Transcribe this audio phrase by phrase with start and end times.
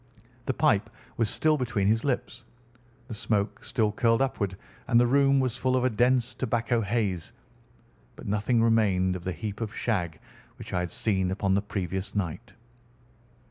[0.47, 2.43] The pipe was still between his lips,
[3.07, 7.33] the smoke still curled upward, and the room was full of a dense tobacco haze,
[8.15, 10.19] but nothing remained of the heap of shag
[10.55, 12.53] which I had seen upon the previous night.